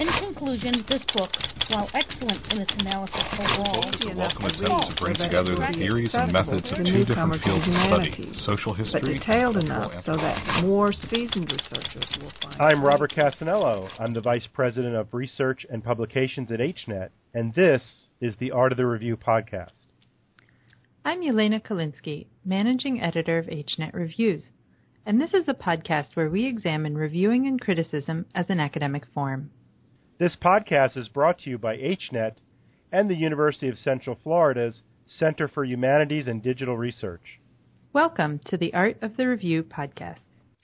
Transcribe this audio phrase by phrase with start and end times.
[0.00, 1.28] In conclusion, this book,
[1.68, 6.14] while excellent in its analysis overall, is a welcome attempt to bring together the theories
[6.14, 10.62] and methods of two different fields of study, social history but detailed enough so that
[10.64, 12.62] more seasoned researchers will find.
[12.62, 13.90] I'm Robert Cassanello.
[14.00, 17.82] I'm the Vice President of Research and Publications at HNet, and this
[18.22, 19.84] is the Art of the Review podcast.
[21.04, 24.44] I'm Yelena Kalinsky, Managing Editor of HNet Reviews,
[25.04, 29.50] and this is a podcast where we examine reviewing and criticism as an academic form.
[30.20, 32.32] This podcast is brought to you by HNet
[32.92, 37.40] and the University of Central Florida's Center for Humanities and Digital Research.
[37.94, 40.18] Welcome to the Art of the Review podcast.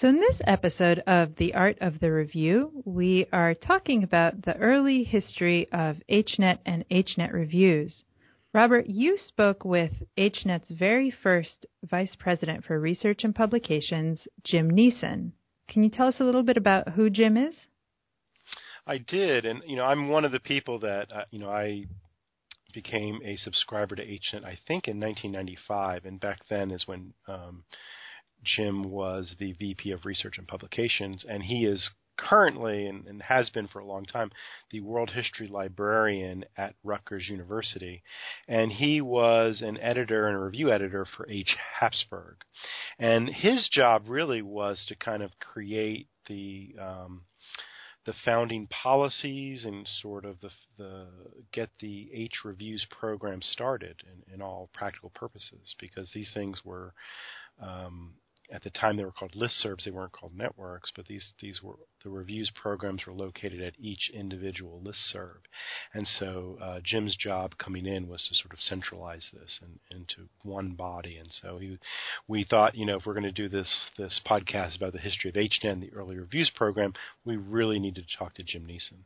[0.00, 4.56] So, in this episode of The Art of the Review, we are talking about the
[4.56, 8.04] early history of HNet and HNet reviews.
[8.54, 15.32] Robert, you spoke with HNet's very first Vice President for Research and Publications, Jim Niessen.
[15.68, 17.66] Can you tell us a little bit about who Jim is?
[18.86, 21.84] I did, and you know, I'm one of the people that uh, you know I
[22.74, 24.44] became a subscriber to HNet.
[24.44, 27.64] I think in 1995, and back then is when um,
[28.42, 33.48] Jim was the VP of Research and Publications, and he is currently and, and, has
[33.50, 34.30] been for a long time
[34.70, 38.02] the world history librarian at Rutgers University,
[38.48, 41.56] and he was an editor and a review editor for H.
[41.78, 42.36] Habsburg,
[42.98, 47.22] and his job really was to kind of create the um,
[48.04, 51.06] the founding policies and sort of the, the
[51.52, 53.96] get the H reviews program started
[54.28, 56.92] in, in all practical purposes because these things were
[57.60, 58.14] um,
[58.52, 59.84] at the time they were called listservs.
[59.84, 64.10] They weren't called networks, but these these were the reviews programs were located at each
[64.12, 65.38] individual listserv.
[65.94, 70.28] And so uh, Jim's job coming in was to sort of centralize this in, into
[70.42, 71.16] one body.
[71.16, 71.78] And so he,
[72.28, 75.30] we thought, you know, if we're going to do this this podcast about the history
[75.30, 76.92] of HNet, the early reviews program,
[77.24, 79.04] we really need to talk to Jim Niessen.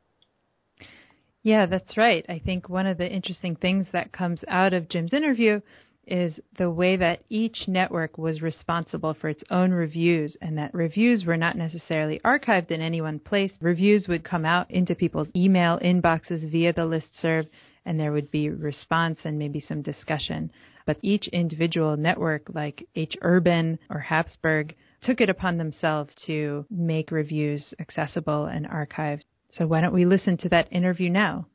[1.43, 2.27] Yeah, that's right.
[2.29, 5.61] I think one of the interesting things that comes out of Jim's interview
[6.07, 11.25] is the way that each network was responsible for its own reviews and that reviews
[11.25, 13.53] were not necessarily archived in any one place.
[13.61, 17.47] Reviews would come out into people's email inboxes via the list serve
[17.85, 20.51] and there would be response and maybe some discussion.
[20.87, 27.11] But each individual network like H Urban or Habsburg took it upon themselves to make
[27.11, 29.23] reviews accessible and archived.
[29.51, 31.47] So why don't we listen to that interview now?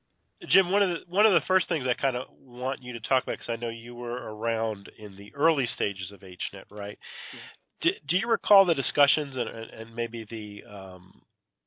[0.49, 2.99] Jim, one of the one of the first things I kind of want you to
[3.01, 6.97] talk about because I know you were around in the early stages of HNet, right?
[7.33, 7.39] Yeah.
[7.81, 11.21] Do, do, you recall the discussions and, and maybe the um,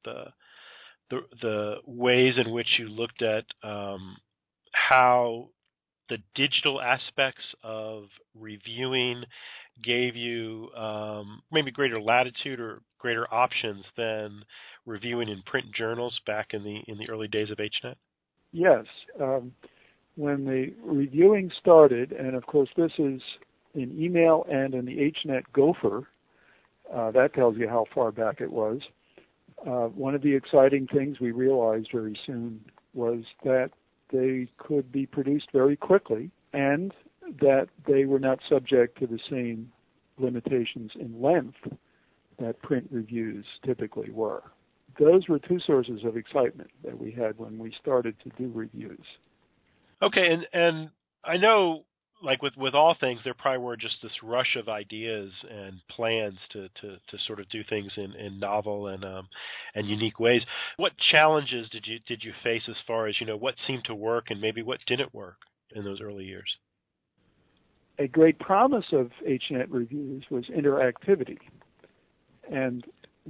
[0.04, 0.24] the
[1.10, 4.16] the the ways in which you looked at um,
[4.72, 5.48] how
[6.08, 8.04] the digital aspects of
[8.38, 9.24] reviewing
[9.82, 14.44] gave you um, maybe greater latitude or greater options than
[14.86, 17.94] reviewing in print journals back in the in the early days of HNet?
[18.54, 18.84] Yes.
[19.20, 19.52] Um,
[20.14, 23.20] when the reviewing started, and of course this is
[23.74, 26.06] in email and in the HNet Gopher,
[26.94, 28.80] uh, that tells you how far back it was.
[29.66, 32.60] Uh, one of the exciting things we realized very soon
[32.92, 33.70] was that
[34.12, 36.92] they could be produced very quickly and
[37.40, 39.72] that they were not subject to the same
[40.16, 41.56] limitations in length
[42.38, 44.44] that print reviews typically were
[44.98, 49.04] those were two sources of excitement that we had when we started to do reviews.
[50.02, 50.90] Okay, and and
[51.24, 51.84] I know
[52.22, 56.38] like with with all things there probably were just this rush of ideas and plans
[56.52, 59.28] to to to sort of do things in in novel and um
[59.74, 60.42] and unique ways.
[60.76, 63.94] What challenges did you did you face as far as you know what seemed to
[63.94, 65.36] work and maybe what didn't work
[65.74, 66.50] in those early years?
[67.98, 71.38] A great promise of hnet reviews was interactivity.
[72.50, 72.84] And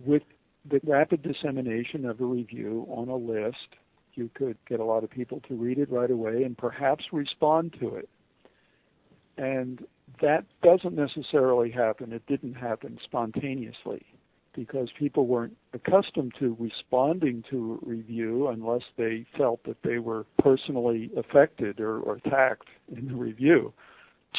[0.05, 0.23] with
[0.69, 3.77] the rapid dissemination of a review on a list,
[4.15, 7.75] you could get a lot of people to read it right away and perhaps respond
[7.81, 8.09] to it.
[9.37, 9.85] And
[10.23, 12.13] that doesn't necessarily happen.
[12.13, 14.05] It didn't happen spontaneously
[14.55, 20.25] because people weren't accustomed to responding to a review unless they felt that they were
[20.39, 23.73] personally affected or, or attacked in the review.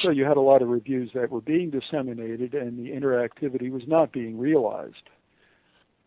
[0.01, 3.83] So you had a lot of reviews that were being disseminated and the interactivity was
[3.87, 5.09] not being realized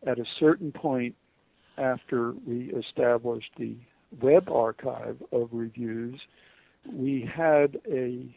[0.07, 1.15] at a certain point
[1.77, 3.77] after we established the
[4.21, 6.21] web archive of reviews,
[6.93, 8.35] we had a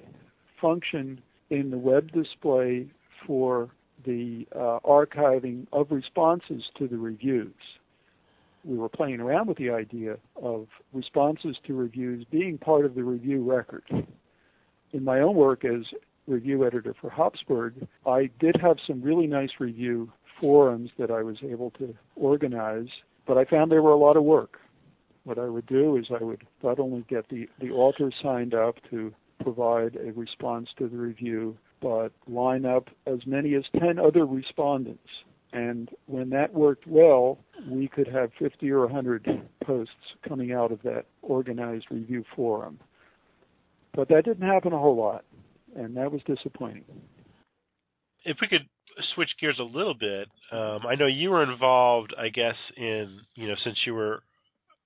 [0.59, 2.87] function in the web display
[3.25, 3.69] for
[4.05, 7.53] the uh, archiving of responses to the reviews.
[8.63, 13.03] We were playing around with the idea of responses to reviews being part of the
[13.03, 13.83] review record.
[14.93, 15.81] In my own work as
[16.27, 21.37] review editor for Habsburg, I did have some really nice review forums that I was
[21.43, 22.89] able to organize,
[23.25, 24.57] but I found they were a lot of work.
[25.23, 28.75] what I would do is I would not only get the, the author signed up
[28.89, 34.25] to provide a response to the review, but line up as many as 10 other
[34.25, 35.07] respondents.
[35.53, 37.37] And when that worked well,
[37.69, 39.27] we could have 50 or 100
[39.63, 39.93] posts
[40.27, 42.79] coming out of that organized review forum.
[43.93, 45.25] But that didn't happen a whole lot,
[45.75, 46.85] and that was disappointing.
[48.23, 48.67] If we could
[49.15, 53.47] switch gears a little bit, um, I know you were involved, I guess, in, you
[53.47, 54.21] know, since you were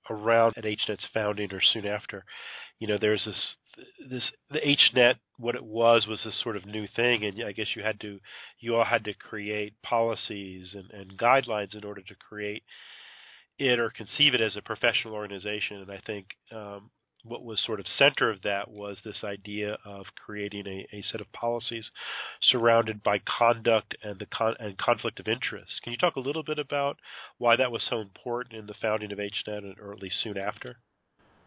[0.09, 2.23] around at HNet's founding or soon after,
[2.79, 3.35] you know, there's this
[4.09, 7.67] this the HNet what it was was this sort of new thing, and I guess
[7.75, 8.19] you had to
[8.59, 12.63] you all had to create policies and, and guidelines in order to create
[13.59, 15.81] it or conceive it as a professional organization.
[15.81, 16.89] And I think um,
[17.27, 21.21] what was sort of center of that was this idea of creating a, a set
[21.21, 21.83] of policies
[22.51, 25.71] surrounded by conduct and the con- and conflict of interest.
[25.83, 26.97] Can you talk a little bit about
[27.37, 30.77] why that was so important in the founding of HNet, or at least soon after?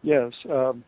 [0.02, 0.32] Yes.
[0.50, 0.84] Um,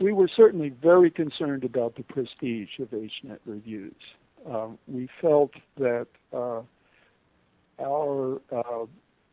[0.00, 3.94] we were certainly very concerned about the prestige of HNet reviews.
[4.50, 6.62] Um, we felt that uh,
[7.80, 8.86] our uh,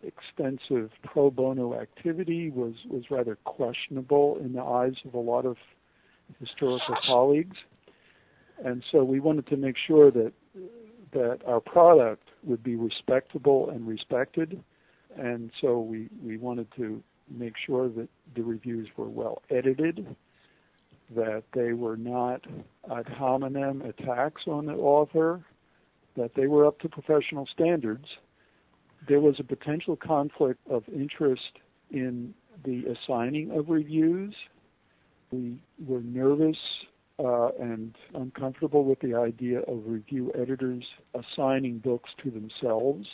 [0.04, 5.58] extensive pro bono activity was, was rather questionable in the eyes of a lot of
[6.40, 7.58] historical colleagues.
[8.64, 10.34] And so we wanted to make sure that
[11.12, 14.64] that our product would be respectable and respected.
[15.18, 17.02] And so we, we wanted to
[17.32, 20.16] make sure that the reviews were well edited
[21.16, 22.46] that they were not
[22.96, 25.42] ad hominem attacks on the author,
[26.16, 28.06] that they were up to professional standards.
[29.08, 31.60] There was a potential conflict of interest
[31.92, 34.36] in the assigning of reviews.
[35.32, 36.58] We were nervous
[37.18, 43.08] uh, and uncomfortable with the idea of review editors assigning books to themselves.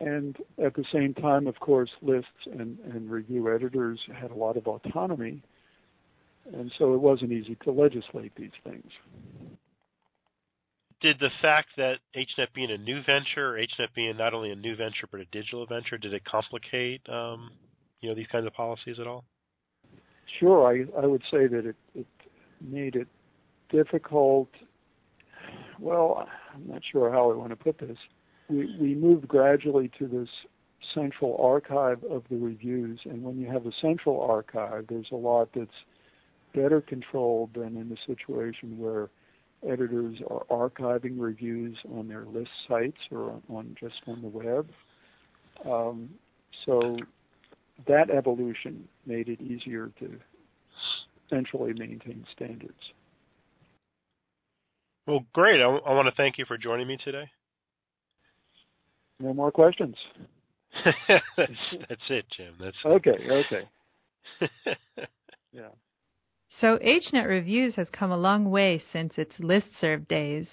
[0.00, 4.56] And at the same time, of course, lists and, and review editors had a lot
[4.56, 5.42] of autonomy
[6.50, 8.90] and so it wasn't easy to legislate these things.
[11.02, 14.76] Did the fact that HNet being a new venture, HNet being not only a new
[14.76, 17.50] venture but a digital venture, did it complicate um,
[18.00, 19.24] you know these kinds of policies at all?
[20.38, 22.06] Sure, I I would say that it, it
[22.60, 23.08] made it
[23.70, 24.48] difficult.
[25.80, 27.98] Well, I'm not sure how I want to put this.
[28.48, 30.28] We we moved gradually to this
[30.94, 35.48] central archive of the reviews, and when you have a central archive, there's a lot
[35.54, 35.70] that's
[36.54, 39.08] better controlled than in the situation where
[39.68, 44.68] editors are archiving reviews on their list sites or on, just on the web.
[45.64, 46.10] Um,
[46.66, 46.96] so
[47.86, 50.18] that evolution made it easier to
[51.30, 52.72] centrally maintain standards.
[55.06, 55.60] Well, great.
[55.60, 57.30] I, I want to thank you for joining me today.
[59.20, 59.96] No more questions.
[60.84, 61.22] that's,
[61.88, 62.54] that's it, Jim.
[62.60, 63.18] That's okay.
[63.30, 63.68] Okay.
[65.52, 65.68] yeah.
[66.60, 70.46] So HNet Reviews has come a long way since its listserv days.